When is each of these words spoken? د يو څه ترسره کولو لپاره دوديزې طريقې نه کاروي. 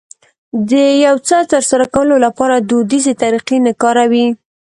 د 0.69 0.71
يو 1.05 1.15
څه 1.27 1.37
ترسره 1.51 1.85
کولو 1.95 2.15
لپاره 2.25 2.55
دوديزې 2.69 3.13
طريقې 3.23 3.57
نه 3.65 3.73
کاروي. 3.81 4.27